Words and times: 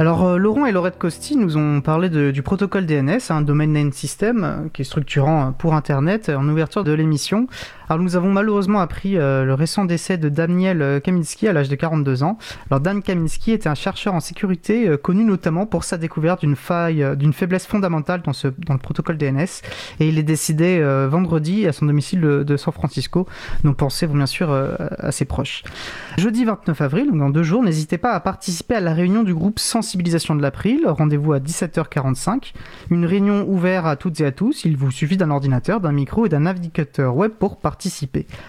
Alors 0.00 0.24
euh, 0.24 0.38
Laurent 0.38 0.64
et 0.64 0.72
Laurette 0.72 0.96
Costi 0.96 1.36
nous 1.36 1.58
ont 1.58 1.82
parlé 1.82 2.08
du 2.08 2.40
protocole 2.40 2.86
DNS, 2.86 3.18
un 3.28 3.42
Domain 3.42 3.66
Name 3.66 3.92
System, 3.92 4.44
euh, 4.44 4.68
qui 4.72 4.80
est 4.80 4.86
structurant 4.86 5.48
euh, 5.48 5.50
pour 5.50 5.74
Internet, 5.74 6.30
en 6.30 6.48
ouverture 6.48 6.84
de 6.84 6.92
l'émission. 6.92 7.48
Alors 7.90 8.04
nous 8.04 8.14
avons 8.14 8.30
malheureusement 8.30 8.78
appris 8.78 9.14
le 9.14 9.52
récent 9.52 9.84
décès 9.84 10.16
de 10.16 10.28
Daniel 10.28 11.00
Kaminski 11.02 11.48
à 11.48 11.52
l'âge 11.52 11.68
de 11.68 11.74
42 11.74 12.22
ans. 12.22 12.38
Alors 12.70 12.78
Dan 12.78 13.02
Kaminski 13.02 13.50
était 13.50 13.68
un 13.68 13.74
chercheur 13.74 14.14
en 14.14 14.20
sécurité 14.20 14.96
connu 15.02 15.24
notamment 15.24 15.66
pour 15.66 15.82
sa 15.82 15.98
découverte 15.98 16.42
d'une 16.42 16.54
faille, 16.54 17.04
d'une 17.16 17.32
faiblesse 17.32 17.66
fondamentale 17.66 18.22
dans, 18.22 18.32
ce, 18.32 18.46
dans 18.46 18.74
le 18.74 18.78
protocole 18.78 19.18
DNS, 19.18 19.64
et 19.98 20.08
il 20.08 20.20
est 20.20 20.22
décédé 20.22 20.80
vendredi 21.10 21.66
à 21.66 21.72
son 21.72 21.86
domicile 21.86 22.20
de, 22.20 22.56
San 22.56 22.72
Francisco. 22.72 23.26
Nos 23.64 23.74
pensées 23.74 24.06
vont 24.06 24.14
bien 24.14 24.26
sûr 24.26 24.52
à 24.52 25.10
ses 25.10 25.24
proches. 25.24 25.64
Jeudi 26.16 26.44
29 26.44 26.80
avril, 26.82 27.06
donc 27.08 27.18
dans 27.18 27.30
deux 27.30 27.42
jours, 27.42 27.64
n'hésitez 27.64 27.98
pas 27.98 28.12
à 28.12 28.20
participer 28.20 28.76
à 28.76 28.80
la 28.80 28.94
réunion 28.94 29.24
du 29.24 29.34
groupe 29.34 29.58
sensibilisation 29.58 30.36
de 30.36 30.42
l'April. 30.42 30.82
Rendez-vous 30.86 31.32
à 31.32 31.40
17h45. 31.40 32.52
Une 32.90 33.04
réunion 33.04 33.48
ouverte 33.48 33.86
à 33.86 33.96
toutes 33.96 34.20
et 34.20 34.26
à 34.26 34.30
tous. 34.30 34.64
Il 34.64 34.76
vous 34.76 34.92
suffit 34.92 35.16
d'un 35.16 35.30
ordinateur, 35.32 35.80
d'un 35.80 35.90
micro 35.90 36.26
et 36.26 36.28
d'un 36.28 36.40
navigateur 36.40 37.16
web 37.16 37.32
pour 37.32 37.56
participer. 37.56 37.79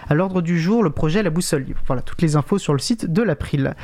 À 0.08 0.14
l'ordre 0.14 0.42
du 0.42 0.60
jour, 0.60 0.82
le 0.82 0.90
projet 0.90 1.22
La 1.22 1.30
Boussole 1.30 1.62
Libre. 1.62 1.80
Voilà, 1.86 2.02
toutes 2.02 2.22
les 2.22 2.36
infos 2.36 2.58
sur 2.58 2.72
le 2.72 2.78
site 2.78 3.10
de 3.10 3.22
l'April. 3.22 3.74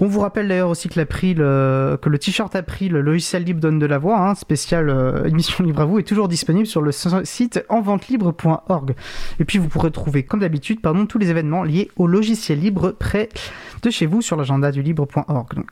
On 0.00 0.06
vous 0.06 0.20
rappelle 0.20 0.48
d'ailleurs 0.48 0.70
aussi 0.70 0.88
que 0.88 0.98
l'April, 0.98 1.38
euh, 1.40 1.96
que 1.96 2.08
le 2.08 2.18
t-shirt 2.18 2.54
April, 2.56 2.92
le 2.92 3.00
logiciel 3.00 3.44
libre 3.44 3.60
donne 3.60 3.78
de 3.78 3.86
la 3.86 3.98
voix, 3.98 4.18
hein, 4.18 4.34
spécial 4.34 4.90
euh, 4.90 5.24
émission 5.24 5.62
libre 5.62 5.82
à 5.82 5.84
vous, 5.84 6.00
est 6.00 6.02
toujours 6.02 6.26
disponible 6.26 6.66
sur 6.66 6.82
le 6.82 6.90
site 6.92 7.64
enventelibre.org. 7.68 8.94
Et 9.38 9.44
puis 9.44 9.58
vous 9.58 9.68
pourrez 9.68 9.92
trouver, 9.92 10.24
comme 10.24 10.40
d'habitude, 10.40 10.80
pardon, 10.80 11.06
tous 11.06 11.18
les 11.18 11.30
événements 11.30 11.62
liés 11.62 11.90
au 11.96 12.06
logiciel 12.06 12.58
libre 12.58 12.90
près 12.90 13.28
de 13.82 13.90
chez 13.90 14.06
vous 14.06 14.20
sur 14.20 14.36
l'agenda 14.36 14.72
du 14.72 14.82
libre.org. 14.82 15.64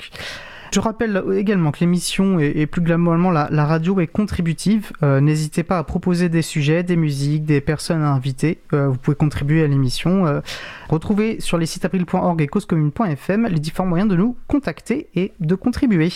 Je 0.72 0.80
rappelle 0.80 1.22
également 1.34 1.70
que 1.70 1.80
l'émission 1.80 2.38
et, 2.38 2.66
plus 2.66 2.80
globalement 2.80 3.30
la, 3.30 3.64
radio 3.66 4.00
est 4.00 4.06
contributive. 4.06 4.90
Euh, 5.02 5.20
n'hésitez 5.20 5.64
pas 5.64 5.76
à 5.76 5.84
proposer 5.84 6.30
des 6.30 6.40
sujets, 6.40 6.82
des 6.82 6.96
musiques, 6.96 7.44
des 7.44 7.60
personnes 7.60 8.00
à 8.00 8.10
inviter. 8.10 8.58
Euh, 8.72 8.88
vous 8.88 8.96
pouvez 8.96 9.14
contribuer 9.14 9.62
à 9.62 9.66
l'émission. 9.66 10.26
Euh, 10.26 10.40
retrouvez 10.88 11.40
sur 11.40 11.58
les 11.58 11.66
sites 11.66 11.84
april.org 11.84 12.40
et 12.40 12.46
causecommune.fm 12.46 13.48
les 13.48 13.60
différents 13.60 13.86
moyens 13.86 14.10
de 14.10 14.16
nous 14.16 14.34
contacter 14.48 15.08
et 15.14 15.32
de 15.40 15.54
contribuer. 15.54 16.10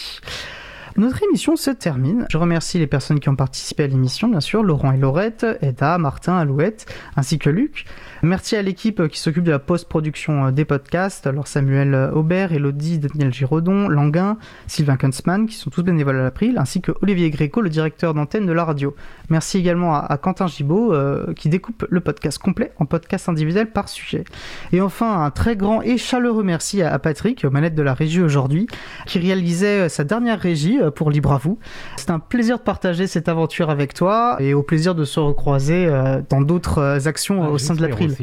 Notre 0.99 1.23
émission 1.25 1.57
se 1.57 1.71
termine. 1.71 2.27
Je 2.31 2.39
remercie 2.39 2.79
les 2.79 2.87
personnes 2.87 3.21
qui 3.21 3.29
ont 3.29 3.37
participé 3.37 3.85
à 3.85 3.87
l'émission, 3.87 4.29
bien 4.29 4.41
sûr, 4.41 4.63
Laurent 4.63 4.93
et 4.93 4.97
Laurette, 4.97 5.45
Eda, 5.61 5.99
Martin, 5.99 6.39
Alouette, 6.39 6.87
ainsi 7.17 7.39
que 7.39 7.51
Luc. 7.51 7.85
Merci 8.23 8.57
à 8.57 8.63
l'équipe 8.63 9.07
qui 9.09 9.21
s'occupe 9.21 9.45
de 9.45 9.51
la 9.51 9.59
post-production 9.59 10.51
des 10.53 10.65
podcasts, 10.65 11.27
alors 11.27 11.49
Samuel 11.49 11.95
Aubert, 12.15 12.55
Elodie, 12.55 12.99
Daniel 12.99 13.31
Giraudon, 13.31 13.89
Languin, 13.89 14.39
Sylvain 14.67 14.97
Kunzmann, 14.97 15.47
qui 15.47 15.55
sont 15.55 15.69
tous 15.69 15.83
bénévoles 15.83 16.19
à 16.19 16.23
l'April, 16.23 16.57
ainsi 16.57 16.81
que 16.81 16.93
Olivier 17.03 17.29
Gréco, 17.29 17.61
le 17.61 17.69
directeur 17.69 18.15
d'antenne 18.15 18.47
de 18.47 18.53
la 18.53 18.65
radio. 18.65 18.97
Merci 19.29 19.59
également 19.59 19.95
à, 19.95 20.17
Quentin 20.17 20.47
Gibaud, 20.47 20.95
euh, 20.95 21.35
qui 21.35 21.51
découpe 21.51 21.85
le 21.91 22.01
podcast 22.01 22.39
complet 22.39 22.73
en 22.79 22.87
podcast 22.87 23.29
individuel 23.29 23.71
par 23.71 23.91
sujet. 23.91 24.25
Et 24.73 24.81
enfin, 24.81 25.23
un 25.23 25.31
très 25.31 25.57
grand 25.57 25.83
et 25.83 25.99
chaleureux 25.99 26.43
merci 26.43 26.81
à, 26.81 26.99
Patrick, 26.99 27.45
aux 27.45 27.51
manettes 27.51 27.75
de 27.75 27.83
la 27.83 27.93
régie 27.93 28.23
aujourd'hui, 28.23 28.67
qui 29.07 29.19
réalisait 29.19 29.91
sa 29.91 30.05
dernière 30.05 30.41
régie 30.41 30.81
euh, 30.86 30.86
pour 30.91 31.11
Libre 31.11 31.33
à 31.33 31.39
vous. 31.39 31.59
C'est 31.97 32.11
un 32.11 32.19
plaisir 32.19 32.59
de 32.59 32.63
partager 32.63 33.07
cette 33.07 33.29
aventure 33.29 33.71
avec 33.71 33.95
toi 33.95 34.37
et 34.41 34.55
au 34.55 34.63
plaisir 34.63 34.95
de 34.95 35.05
se 35.05 35.21
recroiser 35.21 35.87
euh, 35.87 36.21
dans 36.29 36.41
d'autres 36.41 37.07
actions 37.07 37.45
ah, 37.45 37.51
au 37.51 37.59
sein 37.59 37.75
de 37.75 37.83
l'April. 37.83 38.15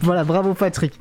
Voilà, 0.00 0.24
bravo 0.24 0.54
Patrick. 0.54 0.98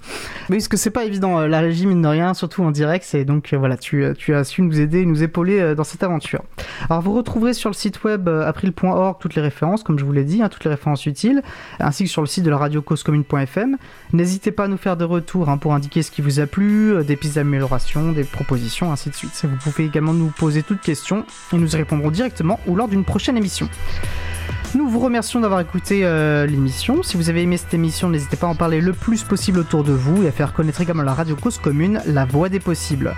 Mais 0.50 0.58
parce 0.58 0.68
que 0.68 0.78
c'est 0.78 0.90
pas 0.90 1.06
évident, 1.06 1.40
euh, 1.40 1.48
la 1.48 1.62
régie 1.62 1.86
mine 1.86 2.02
de 2.02 2.08
rien, 2.08 2.34
surtout 2.34 2.64
en 2.64 2.72
direct, 2.72 3.06
c'est 3.08 3.26
donc 3.26 3.54
euh, 3.54 3.58
voilà, 3.58 3.78
tu, 3.78 4.04
euh, 4.04 4.14
tu, 4.14 4.34
as 4.34 4.44
su 4.44 4.62
nous 4.62 4.80
aider, 4.80 5.06
nous 5.06 5.24
épauler 5.24 5.76
dans 5.76 5.84
cette 5.84 6.04
aventure. 6.04 6.44
Alors 6.90 7.02
vous 7.02 7.14
retrouverez 7.14 7.54
sur 7.54 7.70
le 7.70 7.74
site 7.74 8.04
web 8.04 8.28
april.org 8.28 9.18
toutes 9.20 9.36
les 9.36 9.42
références, 9.42 9.84
comme 9.84 9.98
je 9.98 10.06
vous 10.06 10.12
l'ai 10.12 10.24
dit, 10.24 10.42
hein, 10.42 10.50
toutes 10.50 10.64
les 10.64 10.70
références 10.70 11.06
utiles, 11.06 11.42
ainsi 11.80 12.04
que 12.04 12.10
sur 12.10 12.22
le 12.22 12.28
site 12.28 12.44
de 12.44 12.50
la 12.50 12.58
radio 12.58 12.82
causecommune.fm. 12.82 13.78
N'hésitez 14.12 14.52
pas 14.52 14.66
à 14.66 14.68
nous 14.68 14.78
faire 14.78 14.98
des 14.98 15.06
retours 15.06 15.50
hein, 15.50 15.58
pour 15.58 15.74
indiquer 15.74 16.04
ce 16.04 16.12
qui 16.12 16.22
vous 16.22 16.40
a 16.40 16.46
plu, 16.46 17.04
des 17.06 17.16
pistes 17.16 17.36
d'amélioration, 17.36 18.12
des 18.12 18.24
propositions, 18.24 18.92
ainsi 18.92 19.10
de 19.10 19.16
suite. 19.16 19.44
Vous 19.44 19.58
pouvez 19.58 19.86
également 19.86 20.14
nous 20.14 20.32
poser 20.38 20.64
toutes 20.64 20.82
questions 20.82 21.26
et 21.52 21.58
nous 21.58 21.74
y 21.74 21.78
répondrons 21.78 22.12
directement 22.12 22.60
ou 22.68 22.76
lors 22.76 22.88
d'une 22.88 23.06
prochaine 23.06 23.38
émission. 23.38 23.70
Nous 24.76 24.90
vous 24.90 25.00
remercions 25.00 25.40
d'avoir 25.40 25.60
écouté 25.60 26.00
euh, 26.04 26.48
l'émission. 26.48 27.04
Si 27.04 27.16
vous 27.16 27.30
avez 27.30 27.44
aimé 27.44 27.58
cette 27.58 27.76
émission, 27.76 28.10
n'hésitez 28.10 28.38
pas 28.38 28.48
à 28.48 28.50
en 28.50 28.56
parler 28.56 28.82
le 28.82 28.92
plus 28.92 29.24
possible 29.24 29.60
autour 29.60 29.84
de 29.84 29.94
vous 29.94 30.24
et 30.24 30.28
à 30.28 30.32
faire 30.32 30.52
connaître 30.52 30.82
également 30.82 31.04
la 31.04 31.14
radio 31.14 31.36
cause 31.36 31.60
commune, 31.60 32.02
la 32.08 32.26
voix 32.26 32.50
des 32.50 32.60
possibles. 32.60 33.16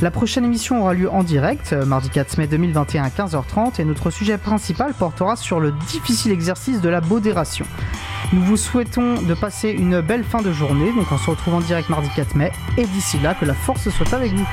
La 0.00 0.10
prochaine 0.10 0.46
émission 0.46 0.80
aura 0.80 0.94
lieu 0.94 1.10
en 1.10 1.24
direct, 1.24 1.74
euh, 1.74 1.84
mardi 1.84 2.08
4 2.08 2.38
mai 2.38 2.46
2021 2.46 3.04
à 3.04 3.08
15h30, 3.10 3.80
et 3.80 3.84
notre 3.84 4.10
sujet 4.10 4.38
principal 4.38 4.94
portera 4.94 5.36
sur 5.36 5.60
le 5.60 5.72
difficile 5.90 6.32
exercice 6.32 6.80
de 6.80 6.88
la 6.88 7.02
modération. 7.02 7.66
Nous 8.32 8.42
vous 8.42 8.56
souhaitons 8.56 9.20
de 9.20 9.34
passer 9.34 9.68
une 9.68 10.00
belle 10.00 10.24
fin 10.24 10.40
de 10.40 10.52
journée, 10.52 10.90
donc 10.94 11.12
on 11.12 11.18
se 11.18 11.28
retrouve 11.28 11.54
en 11.54 11.60
direct 11.60 11.90
mardi 11.90 12.08
4 12.16 12.34
mai, 12.34 12.50
et 12.78 12.86
d'ici 12.86 13.18
là, 13.18 13.34
que 13.34 13.44
la 13.44 13.54
force 13.54 13.90
soit 13.90 14.14
avec 14.14 14.32
vous. 14.32 14.48